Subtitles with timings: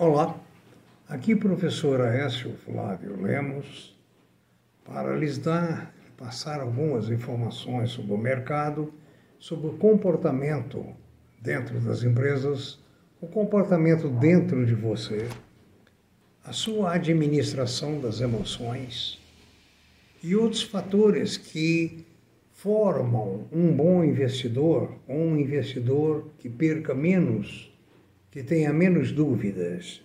[0.00, 0.40] Olá,
[1.08, 3.98] aqui professor Aécio Flávio Lemos
[4.84, 8.94] para lhes dar, passar algumas informações sobre o mercado,
[9.40, 10.86] sobre o comportamento
[11.42, 12.78] dentro das empresas,
[13.20, 15.28] o comportamento dentro de você,
[16.44, 19.18] a sua administração das emoções
[20.22, 22.06] e outros fatores que
[22.52, 27.76] formam um bom investidor, um investidor que perca menos
[28.30, 30.02] que tenha menos dúvidas,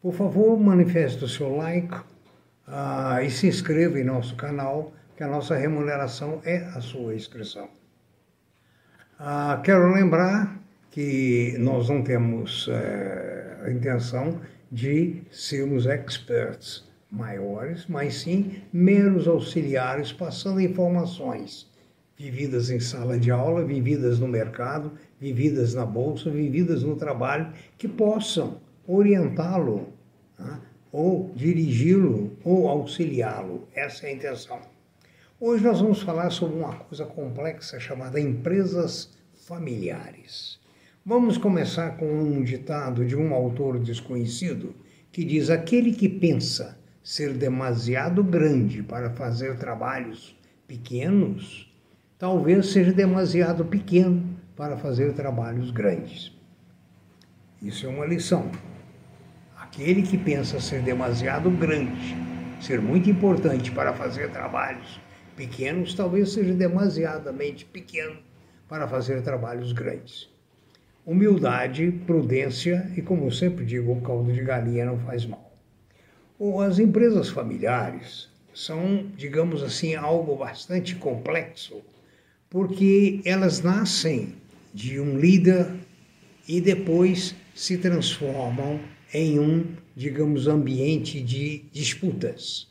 [0.00, 5.28] por favor, manifeste o seu like uh, e se inscreva em nosso canal, que a
[5.28, 7.68] nossa remuneração é a sua inscrição.
[9.20, 10.60] Uh, quero lembrar
[10.90, 12.72] que nós não temos uh,
[13.64, 21.70] a intenção de sermos experts maiores, mas sim meros auxiliares passando informações
[22.16, 24.92] vividas em sala de aula, vividas no mercado,
[25.22, 29.86] vividas na bolsa, vividas no trabalho, que possam orientá-lo,
[30.36, 30.60] tá?
[30.90, 33.68] ou dirigi-lo, ou auxiliá-lo.
[33.72, 34.58] Essa é a intenção.
[35.38, 39.10] Hoje nós vamos falar sobre uma coisa complexa chamada empresas
[39.46, 40.58] familiares.
[41.06, 44.74] Vamos começar com um ditado de um autor desconhecido
[45.12, 50.36] que diz: aquele que pensa ser demasiado grande para fazer trabalhos
[50.66, 51.72] pequenos
[52.18, 56.30] talvez seja demasiado pequeno para fazer trabalhos grandes.
[57.60, 58.48] Isso é uma lição.
[59.56, 62.14] Aquele que pensa ser demasiado grande,
[62.60, 65.00] ser muito importante para fazer trabalhos
[65.34, 68.20] pequenos, talvez seja demasiadamente pequeno
[68.68, 70.30] para fazer trabalhos grandes.
[71.04, 75.52] Humildade, prudência e, como eu sempre digo, o caldo de galinha não faz mal.
[76.64, 81.82] As empresas familiares são, digamos assim, algo bastante complexo
[82.48, 84.40] porque elas nascem
[84.72, 85.70] de um líder
[86.48, 88.80] e depois se transformam
[89.12, 92.68] em um, digamos, ambiente de disputas.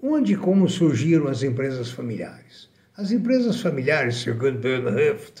[0.00, 2.68] Onde e como surgiram as empresas familiares?
[2.96, 5.32] As empresas familiares, segundo Bernhard,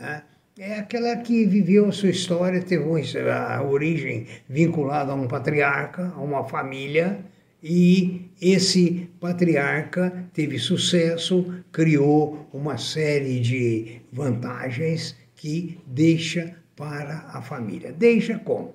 [0.00, 0.22] né,
[0.58, 2.84] é aquela que viveu a sua história, teve
[3.30, 7.24] a origem vinculada a um patriarca, a uma família,
[7.62, 17.92] e esse patriarca teve sucesso, criou uma série de vantagens que deixa para a família.
[17.92, 18.74] Deixa como?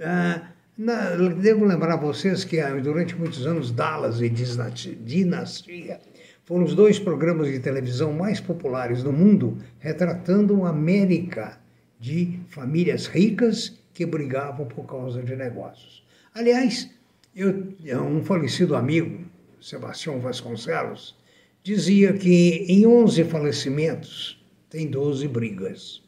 [0.00, 6.00] Ah, na, devo lembrar vocês que ah, durante muitos anos Dallas e Dinastia
[6.44, 11.58] foram os dois programas de televisão mais populares do mundo, retratando a América
[11.98, 16.04] de famílias ricas que brigavam por causa de negócios.
[16.34, 16.90] Aliás,
[17.34, 19.24] eu, um falecido amigo,
[19.60, 21.16] Sebastião Vasconcelos,
[21.62, 26.02] dizia que em 11 falecimentos tem 12 brigas.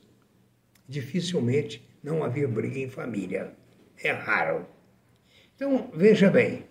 [0.89, 3.53] Dificilmente não havia briga em família.
[4.03, 4.67] É raro.
[5.55, 6.65] Então, veja bem,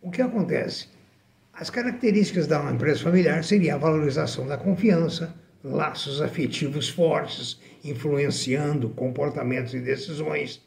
[0.00, 0.88] o que acontece?
[1.52, 9.74] As características da empresa familiar seria a valorização da confiança, laços afetivos fortes, influenciando comportamentos
[9.74, 10.62] e decisões,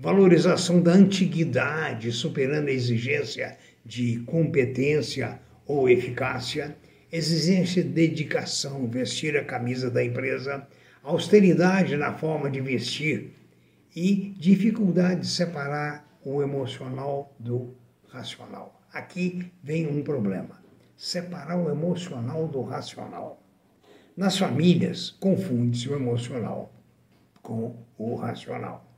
[0.00, 6.74] valorização da antiguidade, superando a exigência de competência ou eficácia,
[7.12, 10.66] exigência de dedicação, vestir a camisa da empresa,
[11.02, 13.34] austeridade na forma de vestir
[13.94, 17.74] e dificuldade de separar o emocional do
[18.08, 18.80] racional.
[18.94, 20.62] Aqui vem um problema:
[20.96, 23.42] separar o emocional do racional.
[24.16, 26.72] Nas famílias, confunde-se o emocional
[27.42, 28.89] com o racional.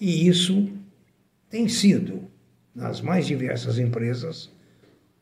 [0.00, 0.72] E isso
[1.48, 2.28] tem sido,
[2.74, 4.50] nas mais diversas empresas,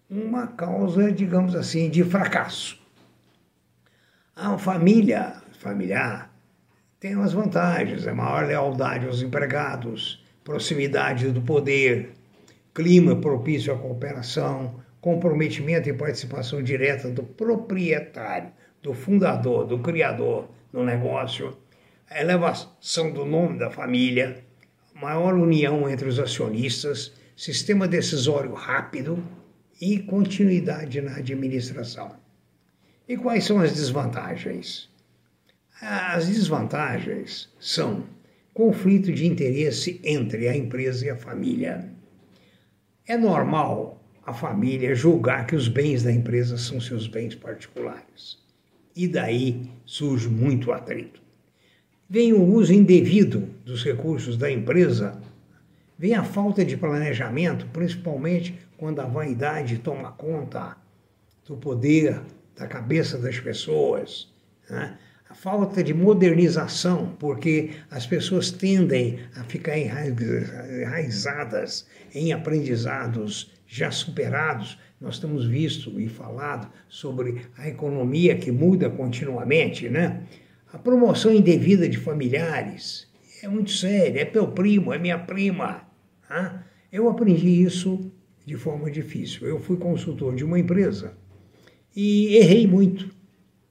[0.09, 2.81] uma causa, digamos assim, de fracasso.
[4.35, 6.33] A família familiar
[6.99, 12.13] tem umas vantagens, é maior lealdade aos empregados, proximidade do poder,
[12.75, 18.53] clima propício à cooperação, comprometimento e participação direta do proprietário,
[18.83, 21.57] do fundador, do criador no negócio,
[22.11, 24.45] elevação do nome da família,
[25.03, 29.23] maior união entre os acionistas, sistema decisório rápido
[29.81, 32.15] e continuidade na administração.
[33.09, 34.89] E quais são as desvantagens?
[35.81, 38.05] As desvantagens são
[38.55, 41.91] conflito de interesse entre a empresa e a família.
[43.05, 48.39] É normal a família julgar que os bens da empresa são seus bens particulares.
[48.95, 51.21] E daí surge muito atrito
[52.13, 55.19] vem o uso indevido dos recursos da empresa,
[55.99, 60.77] vem a falta de planejamento, principalmente quando a vaidade toma conta
[61.47, 62.21] do poder,
[62.55, 64.31] da cabeça das pessoas.
[64.69, 64.99] Né?
[65.31, 74.79] a falta de modernização, porque as pessoas tendem a ficar enraizadas em aprendizados já superados.
[75.01, 80.21] Nós temos visto e falado sobre a economia que muda continuamente, né?
[80.73, 83.07] A promoção indevida de familiares
[83.43, 85.87] é muito séria, é meu primo, é minha prima.
[86.91, 88.11] Eu aprendi isso
[88.47, 89.47] de forma difícil.
[89.47, 91.13] Eu fui consultor de uma empresa
[91.95, 93.11] e errei muito,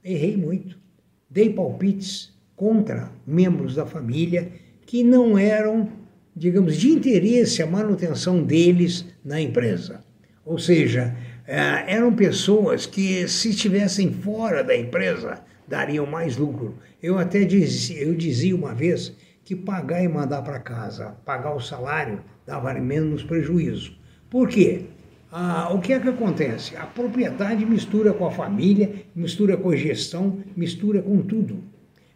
[0.03, 0.79] errei muito
[1.27, 4.51] dei palpites contra membros da família
[4.85, 5.89] que não eram,
[6.35, 10.03] digamos, de interesse a manutenção deles na empresa.
[10.45, 11.15] Ou seja,
[11.47, 16.75] eh, eram pessoas que, se estivessem fora da empresa, dariam mais lucro.
[17.01, 19.15] Eu até dizia, eu dizia uma vez
[19.45, 23.97] que pagar e mandar para casa, pagar o salário, dava menos prejuízo.
[24.29, 24.83] Por quê?
[25.31, 26.75] Ah, o que é que acontece?
[26.75, 31.63] A propriedade mistura com a família, mistura com a gestão, mistura com tudo.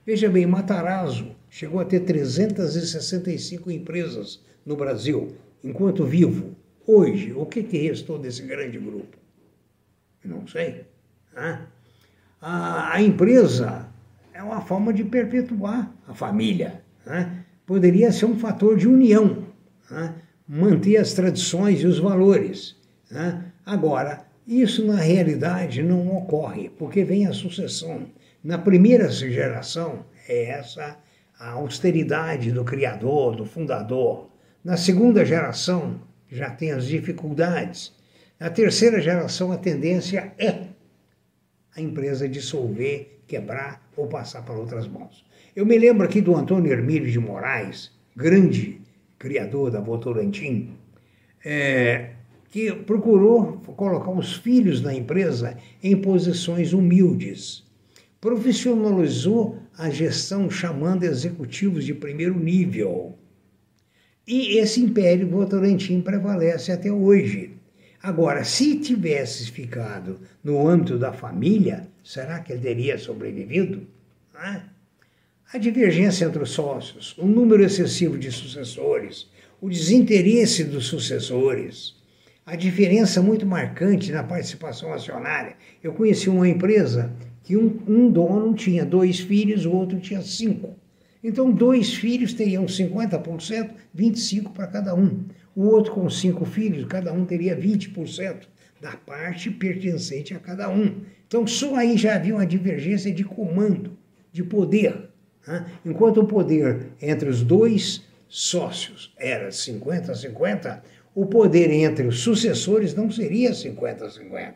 [0.05, 6.57] Veja bem, Matarazzo chegou a ter 365 empresas no Brasil, enquanto vivo.
[6.85, 9.17] Hoje, o que, que restou desse grande grupo?
[10.25, 10.83] Não sei.
[12.47, 13.87] A, a, empresa
[14.31, 16.83] é uma forma de perpetuar a família.
[17.65, 19.47] Poderia ser um fator de união,
[20.47, 22.75] manter as tradições e os valores.
[23.09, 23.45] Né?
[23.65, 28.03] Agora, isso na realidade não ocorre, porque vem a sucessão.
[28.43, 30.99] Na primeira geração é essa
[31.39, 34.29] a austeridade do criador, do fundador.
[34.63, 35.99] Na segunda geração
[36.29, 37.91] já tem as dificuldades.
[38.39, 40.64] Na terceira geração a tendência é
[41.75, 45.25] a empresa dissolver, quebrar ou passar para outras mãos.
[45.55, 48.81] Eu me lembro aqui do Antônio Hermílio de Moraes, grande
[49.19, 50.71] criador da Votorantim,
[51.43, 52.11] é,
[52.49, 57.63] que procurou colocar os filhos da empresa em posições humildes.
[58.21, 63.17] Profissionalizou a gestão chamando executivos de primeiro nível.
[64.25, 67.54] E esse império Votorantim prevalece até hoje.
[68.05, 73.87] Agora, se tivesse ficado no âmbito da família, será que ele teria sobrevivido?
[75.51, 79.27] A divergência entre os sócios, o número excessivo de sucessores,
[79.59, 81.95] o desinteresse dos sucessores,
[82.45, 85.55] a diferença muito marcante na participação acionária.
[85.81, 87.11] Eu conheci uma empresa
[87.43, 90.75] que um, um dono tinha dois filhos, o outro tinha cinco.
[91.27, 95.25] Então, dois filhos teriam 50%, 25% para cada um.
[95.55, 98.43] O outro, com cinco filhos, cada um teria 20%
[98.79, 101.01] da parte pertencente a cada um.
[101.25, 103.97] Então, só aí já havia uma divergência de comando,
[104.31, 105.09] de poder.
[105.47, 105.65] Né?
[105.83, 110.83] Enquanto o poder entre os dois sócios era 50 a 50,
[111.15, 114.53] o poder entre os sucessores não seria 50-50,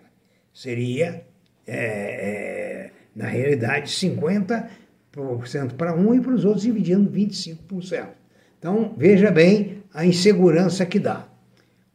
[0.54, 1.25] seria,
[1.66, 4.69] é, é, na realidade, 50%
[5.75, 8.07] para um e para os outros dividindo 25%.
[8.57, 11.27] Então, veja bem a insegurança que dá.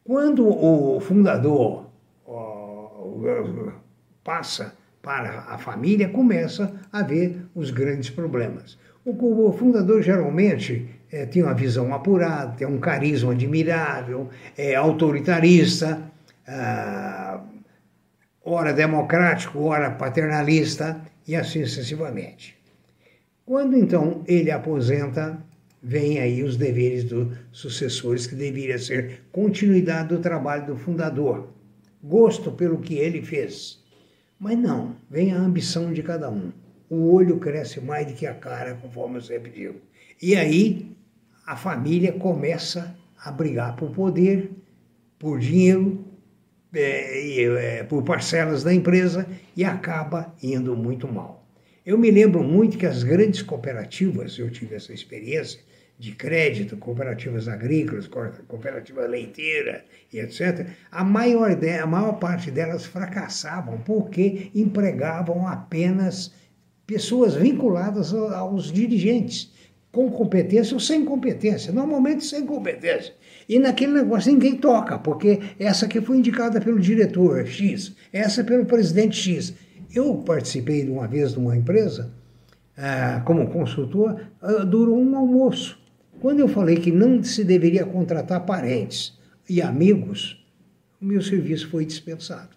[0.03, 1.87] Quando o fundador
[2.26, 2.65] ó,
[4.23, 8.79] passa para a família, começa a ver os grandes problemas.
[9.05, 16.00] O, fundador geralmente é, tinha uma visão apurada, tem um carisma admirável, é autoritarista,
[16.49, 17.41] ah,
[18.43, 22.57] ora democrático, ora paternalista e assim sucessivamente.
[23.47, 25.39] Quando então ele aposenta,
[25.83, 31.49] vem aí os deveres dos sucessores, que deveria ser continuidade do trabalho do fundador,
[32.03, 33.83] gosto pelo que ele fez.
[34.39, 36.53] Mas não, vem a ambição de cada um
[36.89, 39.81] o olho cresce mais do que a cara, conforme eu sempre digo.
[40.21, 40.95] E aí
[41.47, 44.51] a família começa a brigar por poder,
[45.19, 46.05] por dinheiro,
[46.73, 51.44] é, é, por parcelas da empresa e acaba indo muito mal.
[51.85, 55.61] Eu me lembro muito que as grandes cooperativas, eu tive essa experiência
[55.99, 58.09] de crédito, cooperativas agrícolas,
[58.49, 66.33] cooperativa leiteira e etc., a maior, a maior parte delas fracassavam porque empregavam apenas
[66.87, 69.53] pessoas vinculadas aos dirigentes,
[69.93, 73.14] com competência ou sem competência, normalmente sem competência.
[73.47, 78.64] E naquele negócio ninguém toca, porque essa aqui foi indicada pelo diretor X, essa pelo
[78.64, 79.55] presidente X.
[79.95, 82.11] Eu participei de uma vez de uma empresa,
[82.77, 85.79] ah, como consultor, ah, durou um almoço.
[86.21, 89.17] Quando eu falei que não se deveria contratar parentes
[89.49, 90.45] e amigos,
[91.01, 92.57] o meu serviço foi dispensado,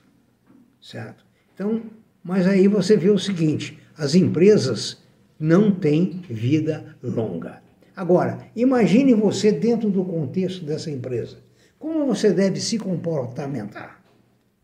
[0.82, 1.24] certo?
[1.54, 1.84] Então,
[2.24, 5.04] mas aí você vê o seguinte, as empresas
[5.40, 7.62] não têm vida longa.
[7.96, 11.38] Agora, imagine você dentro do contexto dessa empresa.
[11.78, 14.02] Como você deve se comportamentar?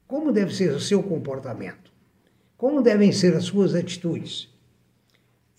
[0.08, 1.82] Como deve ser o seu comportamento?
[2.63, 4.50] Como devem ser as suas atitudes?